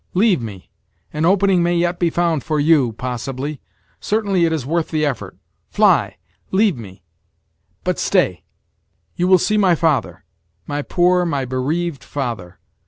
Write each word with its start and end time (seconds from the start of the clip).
Leave 0.15 0.41
me, 0.41 0.71
An 1.13 1.25
opening 1.25 1.61
may 1.61 1.75
yet 1.75 1.99
be 1.99 2.09
found 2.09 2.43
for 2.43 2.59
you, 2.59 2.93
possibly 2.93 3.61
certainly 3.99 4.45
it 4.45 4.51
is 4.51 4.65
worth 4.65 4.89
the 4.89 5.05
effort. 5.05 5.37
Fly! 5.69 6.17
leave 6.49 6.75
me 6.75 7.03
but 7.83 7.99
stay! 7.99 8.43
You 9.15 9.27
will 9.27 9.37
see 9.37 9.59
my 9.59 9.75
father! 9.75 10.23
my 10.65 10.81
poor, 10.81 11.23
my 11.23 11.45
bereaved 11.45 12.03
father! 12.03 12.57